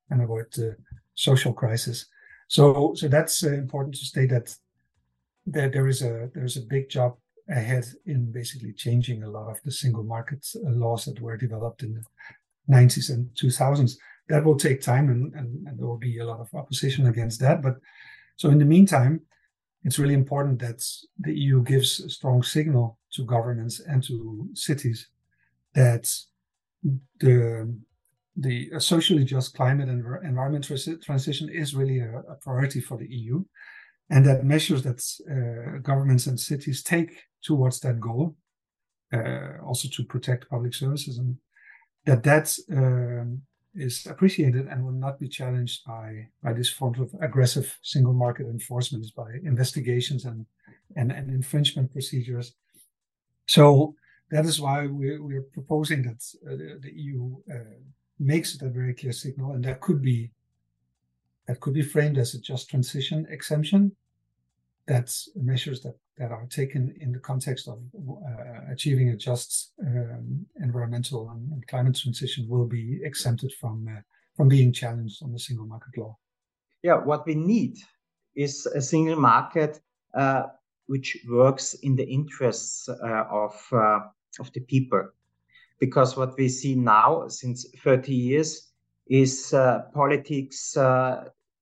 and 0.10 0.22
avoid 0.22 0.46
the 0.54 0.76
social 1.14 1.54
crisis. 1.54 2.06
So, 2.48 2.94
so 2.96 3.08
that's 3.08 3.44
uh, 3.44 3.52
important 3.54 3.96
to 3.96 4.06
state 4.06 4.30
that 4.30 4.56
that 5.48 5.74
there 5.74 5.88
is 5.88 6.02
a 6.02 6.30
there's 6.34 6.58
a 6.58 6.62
big 6.62 6.90
job 6.90 7.18
ahead 7.50 7.86
in 8.06 8.32
basically 8.32 8.74
changing 8.74 9.24
a 9.24 9.30
lot 9.30 9.50
of 9.50 9.62
the 9.64 9.72
single 9.72 10.04
market 10.04 10.46
laws 10.64 11.06
that 11.06 11.22
were 11.22 11.38
developed 11.38 11.84
in 11.84 11.94
the 11.94 12.04
90s 12.70 13.10
and 13.10 13.30
2000s. 13.36 13.96
That 14.30 14.44
will 14.44 14.58
take 14.58 14.82
time, 14.82 15.10
and, 15.10 15.34
and, 15.34 15.68
and 15.68 15.80
there 15.80 15.88
will 15.88 15.98
be 15.98 16.20
a 16.20 16.26
lot 16.26 16.40
of 16.40 16.54
opposition 16.54 17.08
against 17.08 17.40
that. 17.40 17.62
But 17.62 17.76
so 18.36 18.50
in 18.50 18.60
the 18.60 18.66
meantime, 18.66 19.22
it's 19.84 20.00
really 20.00 20.14
important 20.14 20.60
that 20.60 20.84
the 21.20 21.34
EU 21.34 21.64
gives 21.64 22.00
a 22.02 22.10
strong 22.10 22.44
signal 22.44 23.00
to 23.14 23.24
governments 23.24 23.80
and 23.80 24.04
to 24.04 24.50
cities 24.54 25.08
that 25.74 26.12
the 27.20 27.74
the 28.36 28.70
socially 28.80 29.24
just 29.24 29.56
climate 29.56 29.90
and 29.90 30.06
environment 30.24 30.70
transition 31.02 31.50
is 31.50 31.74
really 31.74 32.00
a, 32.00 32.20
a, 32.20 32.36
priority 32.36 32.80
for 32.80 32.96
the 32.98 33.08
EU, 33.10 33.44
and 34.12 34.26
that 34.26 34.44
measures 34.44 34.84
that 34.84 35.02
uh, 35.32 35.80
governments 35.80 36.28
and 36.28 36.40
cities 36.40 36.84
take 36.84 37.12
towards 37.42 37.80
that 37.80 38.00
goal, 38.00 38.36
uh, 39.12 39.58
also 39.66 39.88
to 39.90 40.04
protect 40.04 40.50
public 40.50 40.74
services, 40.74 41.18
and 41.18 41.38
that 42.06 42.24
that 42.24 42.56
um, 42.72 43.42
is 43.78 44.06
appreciated 44.06 44.68
and 44.68 44.84
will 44.84 44.92
not 44.92 45.20
be 45.20 45.28
challenged 45.28 45.86
by 45.86 46.28
by 46.44 46.54
this 46.54 46.70
form 46.70 47.00
of 47.00 47.16
aggressive 47.22 47.78
single 47.82 48.14
market 48.14 48.48
enforcement, 48.48 49.06
by 49.16 49.32
investigations 49.44 50.26
and 50.26 50.46
and, 50.96 51.12
and 51.12 51.30
infringement 51.30 51.92
procedures. 51.92 52.54
So 53.48 53.96
that 54.30 54.46
is 54.46 54.60
why 54.60 54.88
we're, 54.88 55.22
we're 55.24 55.48
proposing 55.54 56.04
that 56.04 56.24
uh, 56.46 56.80
the, 56.82 56.92
EU 56.94 57.38
uh, 57.50 57.60
makes 58.20 58.62
a 58.62 58.70
very 58.70 58.94
clear 58.94 59.14
signal, 59.14 59.54
and 59.54 59.64
that 59.66 59.82
could 59.82 60.02
be 60.02 60.32
that 61.48 61.62
could 61.62 61.74
be 61.74 61.82
framed 61.82 62.18
as 62.18 62.34
a 62.34 62.42
just 62.42 62.70
transition 62.70 63.26
exemption. 63.30 63.96
That's 64.88 65.30
measures 65.36 65.82
that 65.82 65.96
that 66.18 66.32
are 66.32 66.48
taken 66.50 66.96
in 67.00 67.12
the 67.12 67.20
context 67.20 67.68
of 67.68 67.80
uh, 67.96 68.72
achieving 68.72 69.10
a 69.10 69.16
just 69.16 69.74
um, 69.86 70.46
environmental 70.62 71.30
and, 71.30 71.52
and, 71.52 71.68
climate 71.68 71.96
transition 71.96 72.48
will 72.50 72.66
be 72.66 73.00
exempted 73.04 73.54
from 73.60 73.88
uh, 73.88 74.02
from 74.36 74.48
being 74.48 74.74
challenged 74.74 75.22
on 75.24 75.32
the 75.32 75.40
single 75.40 75.66
market 75.66 75.98
law. 75.98 76.18
Yeah, 76.84 76.96
what 76.96 77.26
we 77.28 77.36
need 77.36 77.78
is 78.36 78.66
a 78.66 78.82
single 78.82 79.20
market 79.20 79.80
uh, 80.16 80.44
which 80.88 81.18
works 81.30 81.74
in 81.76 81.96
the 81.96 82.08
interests 82.08 82.90
uh, 82.90 83.26
of 83.30 83.54
uh, 83.72 84.00
of 84.40 84.52
the 84.54 84.62
people 84.62 85.04
because 85.80 86.18
what 86.18 86.38
we 86.38 86.50
see 86.50 86.76
now 86.76 87.28
since 87.28 87.66
30 87.84 88.14
years 88.14 88.72
is 89.08 89.54
uh, 89.54 89.84
politics 89.94 90.76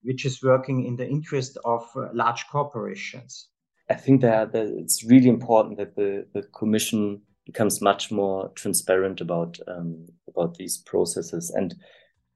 which 0.06 0.26
is 0.26 0.44
working 0.44 0.86
in 0.86 0.96
the 0.96 1.08
interest 1.08 1.58
of 1.66 1.84
uh, 1.96 2.08
large 2.14 2.48
corporations. 2.48 3.50
I 3.90 3.96
think 3.96 4.22
that, 4.22 4.52
that, 4.54 4.68
it's 4.68 5.04
really 5.04 5.30
important 5.30 5.78
that 5.78 5.96
the, 5.96 6.26
the 6.34 6.44
Commission 6.44 7.22
becomes 7.46 7.82
much 7.82 8.12
more 8.12 8.50
transparent 8.56 9.22
about 9.22 9.60
um, 9.68 10.08
about 10.28 10.56
these 10.56 10.78
processes. 10.78 11.52
And 11.52 11.76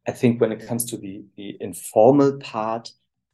I 0.08 0.12
think 0.12 0.40
when 0.40 0.52
it 0.52 0.66
comes 0.66 0.86
to 0.86 0.98
the, 0.98 1.24
the 1.36 1.58
informal 1.60 2.38
part, 2.38 2.92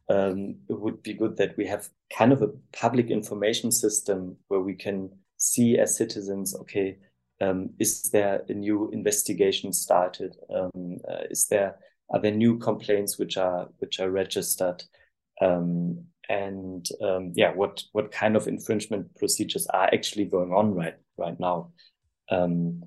um, 0.10 0.56
it 0.70 0.80
would 0.80 1.01
be 1.04 1.13
good 1.13 1.38
that 1.38 1.58
we 1.58 1.68
have 1.68 1.89
kind 2.15 2.32
of 2.32 2.42
a 2.42 2.51
public 2.74 3.10
information 3.10 3.72
system 3.72 4.38
where 4.48 4.62
we 4.62 4.75
can 4.75 5.10
see 5.38 5.77
as 5.77 5.98
citizens, 5.98 6.56
okay, 6.62 6.98
um, 7.42 7.70
is 7.80 8.10
there 8.12 8.44
a 8.48 8.54
new 8.54 8.89
investigation 8.92 9.74
started? 9.74 10.36
Um, 10.54 10.98
uh, 11.10 11.24
is 11.30 11.48
there 11.48 11.75
are 12.09 12.21
there 12.21 12.31
new 12.31 12.57
complaints 12.57 13.17
which 13.17 13.38
are 13.38 13.69
which 13.79 14.00
are 14.00 14.12
registered? 14.12 14.83
Um, 15.41 16.05
and 16.29 16.88
um, 17.01 17.33
yeah, 17.35 17.53
what 17.53 17.83
what 17.91 18.12
kind 18.12 18.35
of 18.35 18.47
infringement 18.47 19.15
procedures 19.15 19.67
are 19.67 19.89
actually 19.93 20.25
going 20.25 20.51
on 20.53 20.74
right 20.74 20.95
right 21.17 21.39
now? 21.39 21.71
Um, 22.29 22.83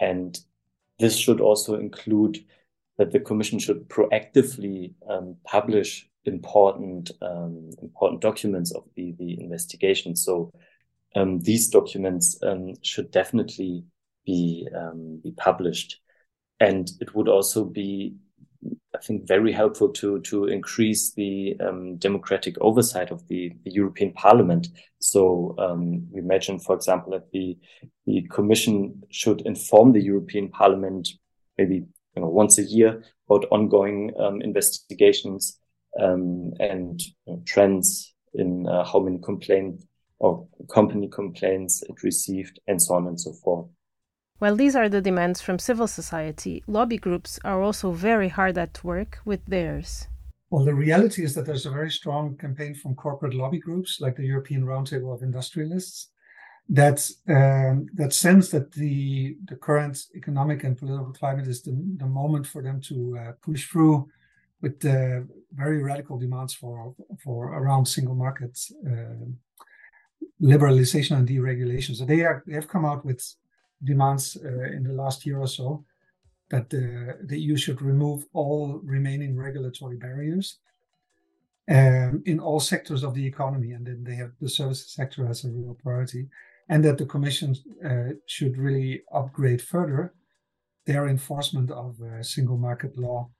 and 0.00 0.38
this 0.98 1.16
should 1.16 1.40
also 1.40 1.78
include 1.78 2.44
that 2.98 3.12
the 3.12 3.20
Commission 3.20 3.58
should 3.58 3.88
proactively 3.88 4.94
um, 5.08 5.36
publish 5.44 6.08
important 6.24 7.10
important 7.82 8.20
documents 8.20 8.72
of 8.72 8.84
the 8.96 9.14
the 9.18 9.40
investigation. 9.40 10.14
So 10.14 10.52
um, 11.14 11.40
these 11.40 11.68
documents 11.68 12.38
um, 12.42 12.74
should 12.82 13.10
definitely 13.10 13.84
be 14.24 14.68
um, 14.74 15.20
be 15.22 15.32
published, 15.32 16.00
and 16.60 16.90
it 17.00 17.14
would 17.14 17.28
also 17.28 17.64
be, 17.64 18.14
think, 19.04 19.26
very 19.26 19.52
helpful 19.52 19.88
to 19.90 20.20
to 20.20 20.46
increase 20.46 21.12
the 21.12 21.56
um, 21.60 21.96
democratic 21.96 22.56
oversight 22.60 23.10
of 23.10 23.26
the, 23.28 23.52
the 23.64 23.70
European 23.70 24.12
Parliament. 24.12 24.68
So 25.00 25.54
um, 25.58 26.06
we 26.10 26.20
imagine, 26.20 26.58
for 26.58 26.74
example, 26.74 27.12
that 27.12 27.30
the 27.32 27.58
the 28.06 28.22
Commission 28.30 29.02
should 29.10 29.42
inform 29.42 29.92
the 29.92 30.02
European 30.02 30.48
Parliament 30.48 31.08
maybe 31.58 31.84
you 32.16 32.22
know 32.22 32.28
once 32.28 32.58
a 32.58 32.62
year 32.62 33.02
about 33.28 33.46
ongoing 33.50 34.12
um, 34.18 34.40
investigations 34.42 35.58
um, 36.00 36.52
and 36.60 37.00
you 37.26 37.34
know, 37.34 37.42
trends 37.46 38.14
in 38.34 38.66
uh, 38.66 38.84
how 38.84 38.98
many 38.98 39.18
complaints 39.18 39.84
or 40.18 40.46
company 40.72 41.08
complaints 41.08 41.82
it 41.82 42.02
received, 42.02 42.60
and 42.68 42.80
so 42.80 42.94
on 42.94 43.08
and 43.08 43.20
so 43.20 43.32
forth. 43.32 43.66
While 44.42 44.56
these 44.56 44.74
are 44.74 44.88
the 44.88 45.00
demands 45.00 45.40
from 45.40 45.60
civil 45.60 45.86
society, 45.86 46.64
lobby 46.66 46.98
groups 46.98 47.38
are 47.44 47.62
also 47.62 47.92
very 47.92 48.28
hard 48.28 48.58
at 48.58 48.82
work 48.82 49.20
with 49.24 49.46
theirs. 49.46 50.08
Well, 50.50 50.64
the 50.64 50.74
reality 50.74 51.22
is 51.22 51.32
that 51.36 51.46
there's 51.46 51.64
a 51.64 51.70
very 51.70 51.92
strong 51.92 52.36
campaign 52.36 52.74
from 52.74 52.96
corporate 52.96 53.34
lobby 53.34 53.60
groups 53.60 54.00
like 54.00 54.16
the 54.16 54.26
European 54.26 54.64
Roundtable 54.64 55.14
of 55.14 55.22
Industrialists 55.22 56.08
that 56.68 57.08
um, 57.28 57.86
that 57.94 58.12
sense 58.12 58.50
that 58.50 58.72
the 58.72 59.36
the 59.44 59.54
current 59.54 59.96
economic 60.16 60.64
and 60.64 60.76
political 60.76 61.12
climate 61.12 61.46
is 61.46 61.62
the, 61.62 61.74
the 61.98 62.10
moment 62.20 62.44
for 62.44 62.62
them 62.64 62.80
to 62.88 62.96
uh, 63.20 63.32
push 63.42 63.68
through 63.68 64.08
with 64.60 64.80
the 64.80 65.24
very 65.52 65.80
radical 65.84 66.18
demands 66.18 66.52
for 66.52 66.96
for 67.22 67.54
around 67.60 67.86
single 67.86 68.16
markets 68.16 68.72
uh, 68.90 69.24
liberalization 70.42 71.16
and 71.16 71.28
deregulation. 71.28 71.94
So 71.94 72.04
they 72.04 72.22
are 72.22 72.42
they 72.44 72.54
have 72.54 72.66
come 72.66 72.84
out 72.84 73.04
with 73.04 73.22
demands 73.84 74.36
uh, 74.44 74.48
in 74.48 74.82
the 74.84 74.92
last 74.92 75.26
year 75.26 75.38
or 75.38 75.48
so 75.48 75.84
that 76.50 76.68
the, 76.70 77.18
the 77.24 77.40
EU 77.40 77.56
should 77.56 77.80
remove 77.80 78.26
all 78.32 78.80
remaining 78.84 79.36
regulatory 79.36 79.96
barriers 79.96 80.58
um, 81.68 82.22
in 82.26 82.38
all 82.38 82.60
sectors 82.60 83.02
of 83.02 83.14
the 83.14 83.26
economy, 83.26 83.72
and 83.72 83.86
then 83.86 84.04
they 84.04 84.14
have 84.16 84.32
the 84.40 84.48
services 84.48 84.92
sector 84.92 85.26
as 85.28 85.44
a 85.44 85.50
real 85.50 85.76
priority, 85.82 86.28
and 86.68 86.84
that 86.84 86.98
the 86.98 87.06
Commission 87.06 87.56
uh, 87.84 88.14
should 88.26 88.56
really 88.56 89.02
upgrade 89.12 89.62
further 89.62 90.12
their 90.84 91.08
enforcement 91.08 91.70
of 91.70 92.00
uh, 92.02 92.22
single 92.22 92.58
market 92.58 92.98
law. 92.98 93.30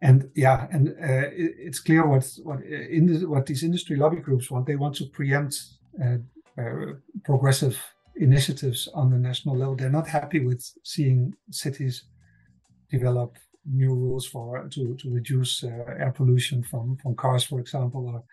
And 0.00 0.30
yeah, 0.34 0.68
and 0.70 0.90
uh, 0.90 1.28
it, 1.32 1.54
it's 1.58 1.80
clear 1.80 2.06
what 2.06 2.24
what 2.44 2.62
in 2.62 3.06
the, 3.06 3.28
what 3.28 3.46
these 3.46 3.64
industry 3.64 3.96
lobby 3.96 4.18
groups 4.18 4.50
want. 4.50 4.66
They 4.66 4.76
want 4.76 4.94
to 4.96 5.06
preempt 5.06 5.60
uh, 6.02 6.18
uh, 6.56 6.92
progressive 7.24 7.78
initiatives 8.18 8.88
on 8.94 9.10
the 9.10 9.18
national 9.18 9.56
level. 9.56 9.76
They're 9.76 9.90
not 9.90 10.08
happy 10.08 10.40
with 10.40 10.64
seeing 10.84 11.34
cities 11.50 12.04
develop 12.90 13.36
new 13.64 13.94
rules 13.94 14.26
for 14.26 14.68
to, 14.68 14.94
to 14.96 15.10
reduce 15.10 15.62
uh, 15.64 15.68
air 15.98 16.12
pollution 16.14 16.62
from, 16.62 16.96
from 17.02 17.14
cars, 17.14 17.44
for 17.44 17.60
example, 17.60 18.24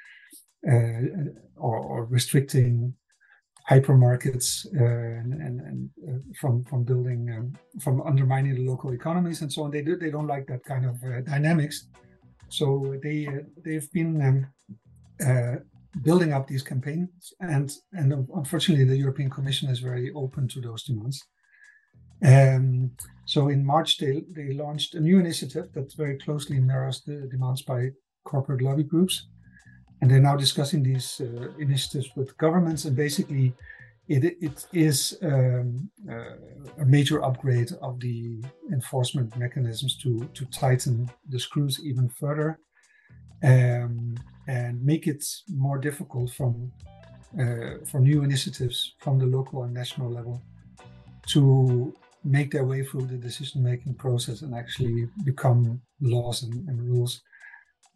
or, 0.66 0.72
uh, 0.72 1.30
or, 1.58 1.78
or, 1.78 2.06
restricting 2.06 2.94
hypermarkets 3.70 4.66
uh, 4.80 5.20
and, 5.20 5.34
and, 5.34 5.60
and 5.62 5.90
uh, 6.08 6.20
from 6.40 6.64
from 6.66 6.84
building 6.84 7.30
um, 7.36 7.54
from 7.82 8.02
undermining 8.02 8.56
the 8.56 8.66
local 8.66 8.94
economies 8.94 9.42
and 9.42 9.52
so 9.52 9.64
on. 9.64 9.72
They 9.72 9.82
do, 9.82 9.96
they 9.96 10.12
don't 10.12 10.28
like 10.28 10.48
that 10.48 10.64
kind 10.64 10.86
of 10.86 11.04
uh, 11.04 11.22
dynamics, 11.22 11.88
so 12.50 12.96
they 13.04 13.28
uh, 13.28 13.44
they've 13.64 13.92
been 13.92 14.22
um, 14.22 15.62
building 16.02 16.34
up 16.34 16.48
these 16.48 16.64
campaigns, 16.64 17.34
and 17.40 17.72
and 17.94 18.28
unfortunately, 18.36 18.86
the 18.86 18.98
European 18.98 19.30
Commission 19.30 19.70
is 19.70 19.80
very 19.80 20.12
open 20.14 20.48
to 20.50 20.62
those 20.62 20.84
demands. 20.84 21.24
Um, 22.24 22.92
so 23.26 23.50
in 23.50 23.66
March, 23.66 23.98
they 23.98 24.24
they 24.36 24.54
launched 24.54 24.96
a 24.96 25.00
new 25.00 25.20
initiative 25.20 25.72
that 25.74 25.96
very 25.96 26.18
closely 26.18 26.60
mirrors 26.60 27.02
the 27.02 27.28
demands 27.32 27.62
by 27.62 27.92
corporate 28.24 28.62
lobby 28.62 28.84
groups, 28.84 29.28
and 30.02 30.10
they're 30.10 30.20
now 30.20 30.36
discussing 30.36 30.84
these 30.84 31.22
uh, 31.22 31.50
initiatives 31.60 32.10
with 32.16 32.38
governments. 32.38 32.86
And 32.86 32.96
basically, 32.96 33.54
it 34.08 34.24
it 34.42 34.68
is 34.74 35.18
um, 35.22 35.90
uh, 36.10 36.36
a 36.80 36.86
major 36.86 37.24
upgrade 37.24 37.72
of 37.82 38.00
the 38.00 38.44
enforcement 38.72 39.36
mechanisms 39.38 39.98
to 39.98 40.30
to 40.34 40.46
tighten 40.46 41.10
the 41.30 41.40
screws 41.40 41.80
even 41.84 42.10
further. 42.10 42.60
Um, 43.44 44.16
and 44.48 44.84
make 44.84 45.08
it 45.08 45.24
more 45.50 45.78
difficult 45.78 46.32
from 46.32 46.72
uh, 47.40 47.84
for 47.86 48.00
new 48.00 48.24
initiatives 48.24 48.96
from 49.00 49.20
the 49.20 49.26
local 49.26 49.64
and 49.64 49.74
national 49.74 50.10
level 50.10 50.42
to 51.28 51.94
make 52.24 52.52
their 52.52 52.64
way 52.64 52.84
through 52.84 53.06
the 53.06 53.18
decision 53.18 53.62
making 53.64 53.94
process 53.94 54.42
and 54.42 54.56
actually 54.56 55.08
become 55.24 55.82
laws 56.02 56.44
and, 56.44 56.68
and 56.70 56.82
rules. 56.82 57.22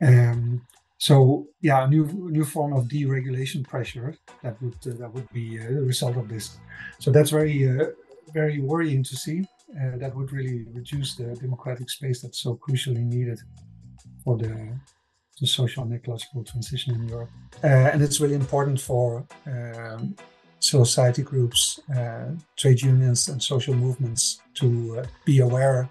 Um, 0.01 0.65
so 0.97 1.47
yeah, 1.61 1.85
a 1.85 1.87
new 1.87 2.05
new 2.29 2.43
form 2.43 2.73
of 2.73 2.85
deregulation 2.85 3.65
pressure 3.67 4.15
that 4.43 4.61
would 4.61 4.75
uh, 4.85 4.97
that 4.99 5.13
would 5.13 5.29
be 5.31 5.59
uh, 5.59 5.67
the 5.69 5.81
result 5.81 6.17
of 6.17 6.27
this. 6.27 6.57
So 6.99 7.09
that's 7.11 7.31
very 7.31 7.67
uh, 7.69 7.85
very 8.33 8.59
worrying 8.59 9.03
to 9.03 9.15
see. 9.15 9.45
Uh, 9.69 9.97
that 9.97 10.15
would 10.15 10.31
really 10.33 10.65
reduce 10.73 11.15
the 11.15 11.35
democratic 11.35 11.89
space 11.89 12.21
that's 12.21 12.41
so 12.41 12.59
crucially 12.67 13.05
needed 13.05 13.39
for 14.23 14.35
the 14.37 14.51
the 15.39 15.47
social 15.47 15.83
and 15.83 15.93
ecological 15.93 16.43
transition 16.43 16.95
in 16.95 17.07
Europe. 17.07 17.29
Uh, 17.63 17.67
and 17.67 18.01
it's 18.01 18.19
really 18.19 18.35
important 18.35 18.79
for 18.79 19.25
um, 19.45 20.15
society 20.59 21.21
groups, 21.21 21.79
uh, 21.95 22.29
trade 22.57 22.81
unions, 22.81 23.29
and 23.29 23.41
social 23.41 23.73
movements 23.73 24.41
to 24.55 25.03
be 25.25 25.39
aware 25.39 25.89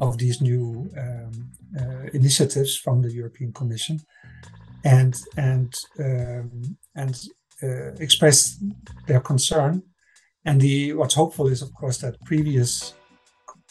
of 0.00 0.18
these 0.18 0.40
new 0.40 0.90
um, 0.98 1.50
uh, 1.78 2.06
initiatives 2.12 2.76
from 2.76 3.02
the 3.02 3.12
European 3.12 3.52
Commission, 3.52 4.00
and 4.84 5.14
and 5.36 5.74
um, 5.98 6.76
and 6.94 7.14
uh, 7.62 7.92
express 8.00 8.58
their 9.06 9.20
concern. 9.20 9.82
And 10.44 10.60
the 10.60 10.92
what's 10.94 11.14
hopeful 11.14 11.46
is, 11.46 11.62
of 11.62 11.72
course, 11.74 11.98
that 11.98 12.20
previous 12.24 12.94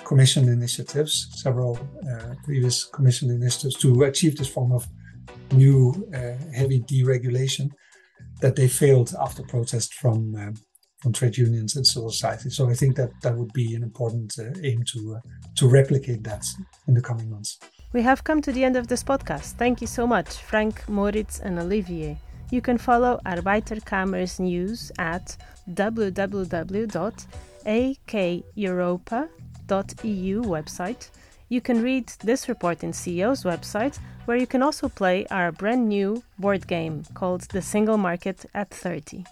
Commission 0.05 0.49
initiatives, 0.49 1.27
several 1.41 1.79
uh, 2.11 2.33
previous 2.43 2.85
Commission 2.85 3.29
initiatives 3.29 3.75
to 3.77 4.03
achieve 4.03 4.37
this 4.37 4.47
form 4.47 4.71
of 4.71 4.87
new 5.53 6.07
uh, 6.13 6.33
heavy 6.53 6.81
deregulation, 6.81 7.69
that 8.41 8.55
they 8.55 8.67
failed 8.67 9.13
after 9.19 9.43
protest 9.43 9.93
from 9.93 10.35
um, 10.35 10.53
from 11.01 11.13
trade 11.13 11.35
unions 11.35 11.75
and 11.75 11.85
civil 11.85 12.11
society. 12.11 12.49
So 12.49 12.69
I 12.69 12.75
think 12.75 12.95
that 12.95 13.09
that 13.23 13.35
would 13.35 13.51
be 13.53 13.73
an 13.73 13.81
important 13.81 14.37
uh, 14.37 14.43
aim 14.63 14.83
to 14.93 15.15
uh, 15.15 15.19
to 15.55 15.67
replicate 15.67 16.23
that 16.23 16.45
in 16.87 16.93
the 16.93 17.01
coming 17.01 17.29
months. 17.29 17.59
We 17.93 18.03
have 18.03 18.23
come 18.23 18.41
to 18.41 18.51
the 18.51 18.63
end 18.63 18.77
of 18.77 18.87
this 18.87 19.03
podcast. 19.03 19.53
Thank 19.57 19.81
you 19.81 19.87
so 19.87 20.07
much, 20.07 20.37
Frank, 20.37 20.87
Moritz, 20.87 21.39
and 21.39 21.59
Olivier. 21.59 22.17
You 22.51 22.61
can 22.61 22.77
follow 22.77 23.19
Arbeiterkammer's 23.25 24.39
news 24.39 24.91
at 24.97 25.37
www.akeuropa.eu 29.71 30.43
website. 30.43 31.09
You 31.49 31.61
can 31.61 31.81
read 31.81 32.07
this 32.23 32.47
report 32.47 32.83
in 32.83 32.91
CEO's 32.91 33.43
website, 33.43 33.99
where 34.25 34.37
you 34.37 34.47
can 34.47 34.61
also 34.61 34.87
play 34.87 35.25
our 35.31 35.51
brand 35.51 35.89
new 35.89 36.23
board 36.39 36.67
game 36.67 37.03
called 37.13 37.41
The 37.41 37.61
Single 37.61 37.97
Market 37.97 38.45
at 38.53 38.69
30. 38.69 39.25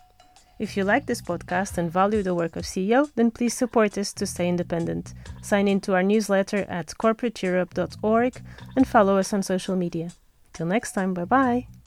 If 0.60 0.76
you 0.76 0.84
like 0.84 1.06
this 1.06 1.22
podcast 1.22 1.78
and 1.78 1.90
value 1.90 2.22
the 2.22 2.36
work 2.36 2.58
of 2.58 2.66
CEO, 2.66 3.10
then 3.16 3.32
please 3.32 3.54
support 3.54 3.98
us 3.98 4.12
to 4.14 4.26
stay 4.26 4.50
independent. 4.50 5.14
Sign 5.42 5.70
in 5.70 5.80
to 5.82 5.94
our 5.94 6.04
newsletter 6.04 6.66
at 6.68 6.88
corporateeurope.org 6.88 8.42
and 8.76 8.86
follow 8.88 9.18
us 9.18 9.32
on 9.32 9.42
social 9.42 9.78
media. 9.78 10.12
Till 10.52 10.66
next 10.66 10.92
time, 10.92 11.14
bye 11.14 11.24
bye. 11.24 11.79